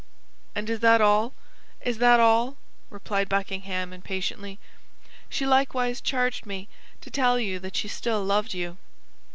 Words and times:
"And 0.55 0.67
is 0.67 0.79
that 0.79 0.99
all—is 0.99 1.99
that 1.99 2.19
all?" 2.19 2.57
replied 2.89 3.29
Buckingham, 3.29 3.93
impatiently. 3.93 4.57
"She 5.29 5.45
likewise 5.45 6.01
charged 6.01 6.47
me 6.47 6.67
to 7.01 7.11
tell 7.11 7.39
you 7.39 7.59
that 7.59 7.75
she 7.75 7.87
still 7.87 8.23
loved 8.23 8.55
you." 8.55 8.77